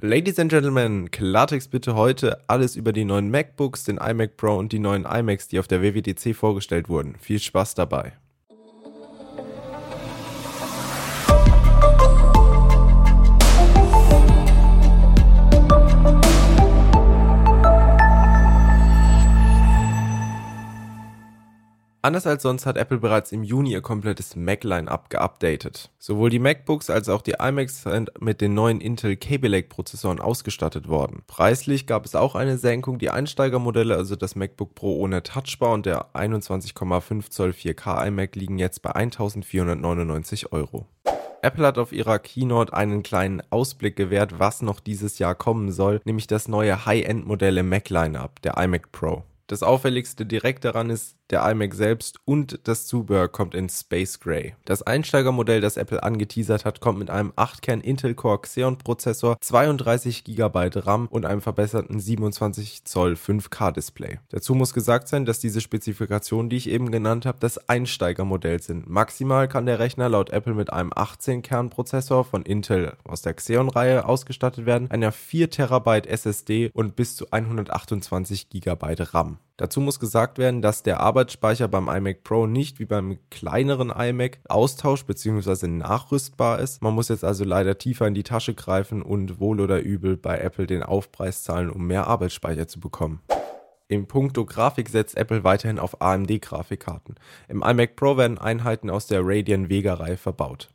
Ladies 0.00 0.38
and 0.38 0.48
Gentlemen, 0.48 1.10
Klartext 1.10 1.72
bitte 1.72 1.96
heute 1.96 2.38
alles 2.46 2.76
über 2.76 2.92
die 2.92 3.04
neuen 3.04 3.32
MacBooks, 3.32 3.82
den 3.82 3.96
iMac 3.96 4.36
Pro 4.36 4.56
und 4.56 4.70
die 4.70 4.78
neuen 4.78 5.04
iMacs, 5.04 5.48
die 5.48 5.58
auf 5.58 5.66
der 5.66 5.82
WWDC 5.82 6.36
vorgestellt 6.36 6.88
wurden. 6.88 7.16
Viel 7.18 7.40
Spaß 7.40 7.74
dabei. 7.74 8.12
Anders 22.00 22.28
als 22.28 22.44
sonst 22.44 22.64
hat 22.64 22.76
Apple 22.76 22.98
bereits 22.98 23.32
im 23.32 23.42
Juni 23.42 23.72
ihr 23.72 23.80
komplettes 23.80 24.36
Mac-Line-Up 24.36 25.10
geupdatet. 25.10 25.90
Sowohl 25.98 26.30
die 26.30 26.38
MacBooks 26.38 26.90
als 26.90 27.08
auch 27.08 27.22
die 27.22 27.34
iMacs 27.40 27.82
sind 27.82 28.12
mit 28.20 28.40
den 28.40 28.54
neuen 28.54 28.80
Intel 28.80 29.16
Kaby 29.16 29.48
Lake 29.48 29.68
Prozessoren 29.68 30.20
ausgestattet 30.20 30.86
worden. 30.86 31.22
Preislich 31.26 31.88
gab 31.88 32.04
es 32.04 32.14
auch 32.14 32.36
eine 32.36 32.56
Senkung. 32.56 32.98
Die 32.98 33.10
Einsteigermodelle, 33.10 33.96
also 33.96 34.14
das 34.14 34.36
MacBook 34.36 34.76
Pro 34.76 34.96
ohne 34.96 35.24
Touchbar 35.24 35.72
und 35.72 35.86
der 35.86 36.14
21,5 36.14 37.30
Zoll 37.30 37.50
4K 37.50 38.06
iMac 38.06 38.36
liegen 38.36 38.58
jetzt 38.58 38.80
bei 38.82 38.94
1499 38.94 40.52
Euro. 40.52 40.86
Apple 41.42 41.66
hat 41.66 41.78
auf 41.78 41.92
ihrer 41.92 42.20
Keynote 42.20 42.74
einen 42.74 43.02
kleinen 43.02 43.42
Ausblick 43.50 43.96
gewährt, 43.96 44.38
was 44.38 44.62
noch 44.62 44.78
dieses 44.78 45.18
Jahr 45.18 45.34
kommen 45.34 45.72
soll, 45.72 46.00
nämlich 46.04 46.28
das 46.28 46.46
neue 46.46 46.86
High-End-Modell 46.86 47.58
im 47.58 47.68
Mac-Lineup, 47.68 48.40
der 48.42 48.56
iMac 48.56 48.92
Pro. 48.92 49.24
Das 49.48 49.62
auffälligste 49.62 50.26
direkt 50.26 50.64
daran 50.64 50.90
ist 50.90 51.17
der 51.30 51.48
iMac 51.50 51.74
selbst 51.74 52.18
und 52.24 52.60
das 52.64 52.86
Zubehör 52.86 53.28
kommt 53.28 53.54
in 53.54 53.68
Space 53.68 54.20
Gray. 54.20 54.54
Das 54.64 54.82
Einsteigermodell, 54.82 55.60
das 55.60 55.76
Apple 55.76 56.02
angeteasert 56.02 56.64
hat, 56.64 56.80
kommt 56.80 56.98
mit 56.98 57.10
einem 57.10 57.32
8-Kern 57.32 57.80
Intel 57.80 58.14
Core 58.14 58.40
Xeon 58.40 58.78
Prozessor, 58.78 59.38
32 59.40 60.24
GB 60.24 60.70
RAM 60.74 61.06
und 61.08 61.26
einem 61.26 61.40
verbesserten 61.40 62.00
27 62.00 62.84
Zoll 62.84 63.14
5K 63.14 63.72
Display. 63.72 64.18
Dazu 64.30 64.54
muss 64.54 64.74
gesagt 64.74 65.08
sein, 65.08 65.24
dass 65.24 65.40
diese 65.40 65.60
Spezifikationen, 65.60 66.50
die 66.50 66.56
ich 66.56 66.68
eben 66.68 66.90
genannt 66.90 67.26
habe, 67.26 67.38
das 67.40 67.68
Einsteigermodell 67.68 68.60
sind. 68.62 68.88
Maximal 68.88 69.48
kann 69.48 69.66
der 69.66 69.78
Rechner 69.78 70.08
laut 70.08 70.30
Apple 70.30 70.54
mit 70.54 70.72
einem 70.72 70.92
18-Kern 70.92 71.70
Prozessor 71.70 72.24
von 72.24 72.42
Intel 72.42 72.96
aus 73.04 73.22
der 73.22 73.34
Xeon-Reihe 73.34 74.06
ausgestattet 74.06 74.66
werden, 74.66 74.90
einer 74.90 75.12
4 75.12 75.50
TB 75.50 76.06
SSD 76.06 76.70
und 76.72 76.96
bis 76.96 77.16
zu 77.16 77.30
128 77.30 78.48
GB 78.50 78.96
RAM. 79.12 79.38
Dazu 79.58 79.80
muss 79.80 79.98
gesagt 79.98 80.38
werden, 80.38 80.62
dass 80.62 80.84
der 80.84 81.00
Arbeitsspeicher 81.18 81.66
beim 81.66 81.88
iMac 81.88 82.22
Pro 82.22 82.46
nicht 82.46 82.78
wie 82.78 82.84
beim 82.84 83.18
kleineren 83.28 83.90
iMac 83.90 84.38
austausch- 84.48 85.04
bzw. 85.04 85.66
nachrüstbar 85.66 86.60
ist. 86.60 86.80
Man 86.80 86.94
muss 86.94 87.08
jetzt 87.08 87.24
also 87.24 87.42
leider 87.42 87.76
tiefer 87.76 88.06
in 88.06 88.14
die 88.14 88.22
Tasche 88.22 88.54
greifen 88.54 89.02
und 89.02 89.40
wohl 89.40 89.60
oder 89.60 89.80
übel 89.80 90.16
bei 90.16 90.38
Apple 90.38 90.68
den 90.68 90.84
Aufpreis 90.84 91.42
zahlen, 91.42 91.70
um 91.70 91.88
mehr 91.88 92.06
Arbeitsspeicher 92.06 92.68
zu 92.68 92.78
bekommen. 92.78 93.20
Im 93.88 94.06
Punkto 94.06 94.44
Grafik 94.44 94.90
setzt 94.90 95.16
Apple 95.16 95.42
weiterhin 95.42 95.80
auf 95.80 96.00
AMD-Grafikkarten. 96.00 97.16
Im 97.48 97.64
iMac 97.64 97.96
Pro 97.96 98.16
werden 98.16 98.38
Einheiten 98.38 98.88
aus 98.88 99.08
der 99.08 99.22
Radeon 99.24 99.68
Vega-Reihe 99.68 100.18
verbaut. 100.18 100.68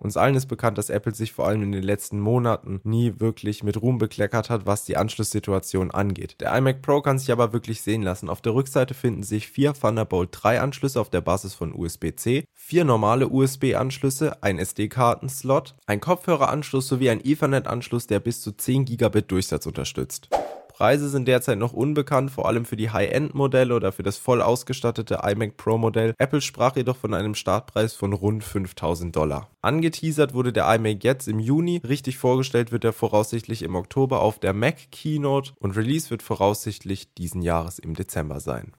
Uns 0.00 0.16
allen 0.16 0.34
ist 0.34 0.46
bekannt, 0.46 0.78
dass 0.78 0.90
Apple 0.90 1.14
sich 1.14 1.32
vor 1.32 1.46
allem 1.46 1.62
in 1.62 1.72
den 1.72 1.82
letzten 1.82 2.20
Monaten 2.20 2.80
nie 2.84 3.14
wirklich 3.18 3.62
mit 3.62 3.80
Ruhm 3.80 3.98
bekleckert 3.98 4.50
hat, 4.50 4.66
was 4.66 4.84
die 4.84 4.96
Anschlusssituation 4.96 5.90
angeht. 5.90 6.36
Der 6.40 6.54
iMac 6.56 6.82
Pro 6.82 7.00
kann 7.00 7.18
sich 7.18 7.32
aber 7.32 7.52
wirklich 7.52 7.82
sehen 7.82 8.02
lassen. 8.02 8.28
Auf 8.28 8.40
der 8.40 8.54
Rückseite 8.54 8.94
finden 8.94 9.22
sich 9.22 9.48
vier 9.48 9.72
Thunderbolt 9.72 10.30
3 10.32 10.60
Anschlüsse 10.60 11.00
auf 11.00 11.10
der 11.10 11.20
Basis 11.20 11.54
von 11.54 11.74
USB-C, 11.74 12.44
vier 12.52 12.84
normale 12.84 13.28
USB-Anschlüsse, 13.28 14.42
ein 14.42 14.58
SD-Karten-Slot, 14.58 15.74
ein 15.86 16.00
Kopfhöreranschluss 16.00 16.88
sowie 16.88 17.10
ein 17.10 17.24
Ethernet-Anschluss, 17.24 18.06
der 18.06 18.20
bis 18.20 18.42
zu 18.42 18.52
10 18.52 18.84
Gigabit 18.84 19.30
Durchsatz 19.30 19.66
unterstützt. 19.66 20.28
Preise 20.74 21.08
sind 21.08 21.28
derzeit 21.28 21.56
noch 21.56 21.72
unbekannt, 21.72 22.32
vor 22.32 22.48
allem 22.48 22.64
für 22.64 22.74
die 22.74 22.90
High-End-Modelle 22.90 23.76
oder 23.76 23.92
für 23.92 24.02
das 24.02 24.18
voll 24.18 24.42
ausgestattete 24.42 25.20
iMac 25.22 25.56
Pro-Modell. 25.56 26.14
Apple 26.18 26.40
sprach 26.40 26.74
jedoch 26.74 26.96
von 26.96 27.14
einem 27.14 27.36
Startpreis 27.36 27.94
von 27.94 28.12
rund 28.12 28.42
5000 28.42 29.14
Dollar. 29.14 29.48
Angeteasert 29.62 30.34
wurde 30.34 30.52
der 30.52 30.66
iMac 30.74 31.04
jetzt 31.04 31.28
im 31.28 31.38
Juni, 31.38 31.80
richtig 31.86 32.18
vorgestellt 32.18 32.72
wird 32.72 32.82
er 32.82 32.92
voraussichtlich 32.92 33.62
im 33.62 33.76
Oktober 33.76 34.20
auf 34.20 34.40
der 34.40 34.52
Mac 34.52 34.90
Keynote 34.90 35.52
und 35.60 35.76
Release 35.76 36.10
wird 36.10 36.22
voraussichtlich 36.22 37.14
diesen 37.14 37.40
Jahres 37.40 37.78
im 37.78 37.94
Dezember 37.94 38.40
sein. 38.40 38.72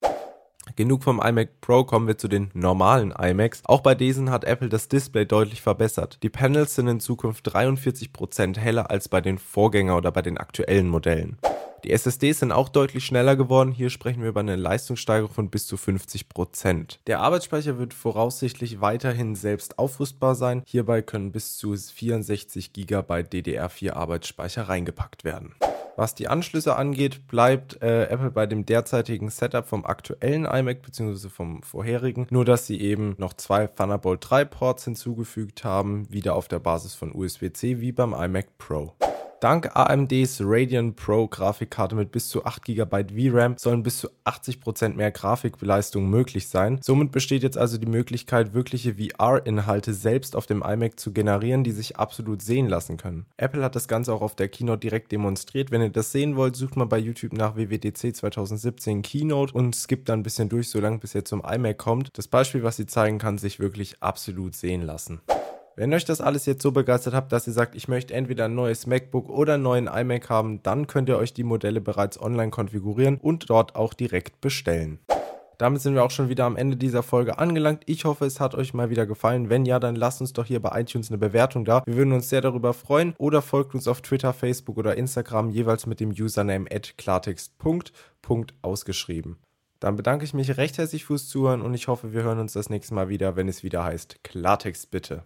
Genug 0.76 1.02
vom 1.02 1.22
iMac 1.22 1.62
Pro 1.62 1.86
kommen 1.86 2.08
wir 2.08 2.18
zu 2.18 2.28
den 2.28 2.50
normalen 2.54 3.14
iMacs. 3.18 3.62
Auch 3.64 3.80
bei 3.80 3.96
diesen 3.96 4.32
hat 4.32 4.44
Apple 4.44 4.68
das 4.68 4.90
Display 4.90 5.26
deutlich 5.26 5.62
verbessert. 5.62 6.18
Die 6.24 6.30
Panels 6.30 6.76
sind 6.76 6.90
in 6.90 7.00
Zukunft 7.00 7.48
43% 7.48 8.58
heller 8.58 8.92
als 8.92 9.08
bei 9.08 9.22
den 9.22 9.38
Vorgänger 9.38 9.96
oder 9.96 10.12
bei 10.12 10.22
den 10.22 10.38
aktuellen 10.38 10.90
Modellen. 10.90 11.38
Die 11.86 11.92
SSDs 11.92 12.40
sind 12.40 12.52
auch 12.52 12.70
deutlich 12.70 13.06
schneller 13.06 13.36
geworden. 13.36 13.72
Hier 13.72 13.92
sprechen 13.92 14.24
wir 14.24 14.30
über 14.30 14.40
eine 14.40 14.56
Leistungssteigerung 14.56 15.32
von 15.32 15.50
bis 15.52 15.68
zu 15.68 15.76
50%. 15.76 16.98
Der 17.06 17.20
Arbeitsspeicher 17.20 17.78
wird 17.78 17.94
voraussichtlich 17.94 18.82
weiterhin 18.82 19.36
selbst 19.36 19.78
aufrüstbar 19.78 20.34
sein. 20.34 20.64
Hierbei 20.66 21.04
können 21.04 21.32
bis 21.32 21.60
zu 21.60 21.76
64 21.76 22.74
GB 22.74 23.14
DDR4 23.14 23.92
Arbeitsspeicher 23.94 24.64
reingepackt 24.64 25.24
werden. 25.26 25.54
Was 25.96 26.16
die 26.16 26.28
Anschlüsse 26.28 26.76
angeht, 26.76 27.28
bleibt 27.28 27.80
äh, 27.84 28.06
Apple 28.06 28.32
bei 28.32 28.48
dem 28.48 28.66
derzeitigen 28.66 29.30
Setup 29.30 29.68
vom 29.68 29.86
aktuellen 29.86 30.46
iMac 30.46 30.82
bzw. 30.82 31.30
vom 31.30 31.62
vorherigen, 31.62 32.26
nur 32.32 32.46
dass 32.46 32.66
sie 32.66 32.82
eben 32.82 33.14
noch 33.20 33.34
zwei 33.34 33.68
Thunderbolt 33.68 34.26
3 34.28 34.46
Ports 34.46 34.86
hinzugefügt 34.86 35.64
haben, 35.64 36.12
wieder 36.12 36.36
auf 36.36 36.48
der 36.48 36.58
Basis 36.58 36.96
von 36.96 37.14
USB-C 37.14 37.80
wie 37.80 37.92
beim 37.92 38.16
iMac 38.16 38.58
Pro. 38.58 38.96
Dank 39.46 39.76
AMDs 39.76 40.42
Radeon 40.44 40.96
Pro 40.96 41.28
Grafikkarte 41.28 41.96
mit 41.96 42.12
bis 42.12 42.30
zu 42.30 42.46
8 42.46 42.66
GB 42.66 43.30
VRAM 43.30 43.54
sollen 43.60 43.84
bis 43.84 44.00
zu 44.00 44.10
80% 44.26 44.96
mehr 44.96 45.12
Grafikleistung 45.12 46.10
möglich 46.10 46.48
sein. 46.48 46.80
Somit 46.82 47.12
besteht 47.12 47.44
jetzt 47.44 47.56
also 47.56 47.78
die 47.78 47.86
Möglichkeit, 47.86 48.56
wirkliche 48.56 48.96
VR-Inhalte 48.96 49.94
selbst 49.94 50.36
auf 50.36 50.48
dem 50.48 50.64
iMac 50.64 51.00
zu 51.00 51.14
generieren, 51.14 51.64
die 51.64 51.74
sich 51.74 51.98
absolut 51.98 52.42
sehen 52.42 52.68
lassen 52.68 52.98
können. 52.98 53.28
Apple 53.38 53.64
hat 53.64 53.76
das 53.76 53.88
Ganze 53.88 54.14
auch 54.14 54.22
auf 54.22 54.36
der 54.36 54.48
Keynote 54.48 54.80
direkt 54.80 55.12
demonstriert. 55.12 55.70
Wenn 55.70 55.84
ihr 55.84 55.92
das 55.92 56.12
sehen 56.12 56.36
wollt, 56.38 56.56
sucht 56.56 56.76
mal 56.76 56.86
bei 56.86 56.98
YouTube 56.98 57.34
nach 57.34 57.56
WWDC 57.56 58.16
2017 58.16 59.04
Keynote 59.04 59.54
und 59.54 59.76
skippt 59.76 60.10
dann 60.10 60.22
ein 60.22 60.24
bisschen 60.24 60.50
durch, 60.50 60.72
solange 60.72 60.98
bis 60.98 61.14
ihr 61.14 61.24
zum 61.24 61.44
iMac 61.46 61.78
kommt. 61.78 62.10
Das 62.18 62.28
Beispiel, 62.28 62.64
was 62.64 62.78
sie 62.78 62.88
zeigen 62.88 63.20
kann, 63.20 63.38
sich 63.38 63.60
wirklich 63.60 64.02
absolut 64.02 64.56
sehen 64.56 64.82
lassen. 64.82 65.22
Wenn 65.78 65.94
euch 65.94 66.06
das 66.06 66.22
alles 66.22 66.46
jetzt 66.46 66.62
so 66.62 66.72
begeistert 66.72 67.14
habt, 67.14 67.34
dass 67.34 67.48
ihr 67.48 67.54
sagt, 67.54 67.76
ich 67.76 67.90
möchte 67.90 68.14
entweder 68.14 68.46
ein 68.46 68.56
neues 68.56 68.88
MacBook 68.88 69.30
oder 69.30 69.56
einen 69.56 69.64
neuen 69.64 69.88
iMac 69.88 70.30
haben, 70.30 70.64
dann 70.64 70.88
könnt 70.88 71.10
ihr 71.10 71.18
euch 71.18 71.34
die 71.34 71.44
Modelle 71.44 71.82
bereits 71.82 72.20
online 72.20 72.50
konfigurieren 72.50 73.18
und 73.18 73.50
dort 73.50 73.76
auch 73.76 73.94
direkt 73.94 74.40
bestellen. 74.40 75.00
Damit 75.58 75.82
sind 75.82 75.94
wir 75.94 76.04
auch 76.04 76.12
schon 76.12 76.30
wieder 76.30 76.46
am 76.46 76.56
Ende 76.56 76.78
dieser 76.78 77.04
Folge 77.04 77.40
angelangt. 77.40 77.84
Ich 77.86 78.06
hoffe, 78.06 78.26
es 78.26 78.40
hat 78.40 78.56
euch 78.56 78.74
mal 78.74 78.90
wieder 78.90 79.06
gefallen. 79.06 79.50
Wenn 79.50 79.66
ja, 79.66 79.80
dann 79.80 79.96
lasst 79.96 80.22
uns 80.22 80.34
doch 80.34 80.46
hier 80.46 80.62
bei 80.62 80.80
iTunes 80.80 81.10
eine 81.10 81.18
Bewertung 81.18 81.66
da. 81.66 81.84
Wir 81.86 81.96
würden 81.96 82.14
uns 82.14 82.30
sehr 82.30 82.42
darüber 82.42 82.74
freuen. 82.74 83.14
Oder 83.18 83.42
folgt 83.42 83.74
uns 83.74 83.88
auf 83.88 84.02
Twitter, 84.02 84.34
Facebook 84.34 84.78
oder 84.78 84.98
Instagram 84.98 85.50
jeweils 85.50 85.86
mit 85.86 86.00
dem 86.00 86.10
Username 86.10 86.66
klartext. 86.98 87.54
ausgeschrieben. 88.62 89.38
Dann 89.80 89.96
bedanke 89.96 90.26
ich 90.26 90.34
mich 90.34 90.58
recht 90.58 90.78
herzlich 90.78 91.06
fürs 91.06 91.28
Zuhören 91.28 91.62
und 91.62 91.74
ich 91.74 91.88
hoffe, 91.88 92.14
wir 92.14 92.24
hören 92.24 92.40
uns 92.40 92.54
das 92.54 92.70
nächste 92.70 92.94
Mal 92.94 93.10
wieder, 93.10 93.36
wenn 93.36 93.48
es 93.48 93.64
wieder 93.64 93.84
heißt 93.84 94.24
Klartext 94.24 94.90
bitte. 94.92 95.24